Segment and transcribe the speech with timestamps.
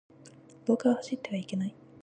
[0.65, 1.75] 廊下は走ってはいけない。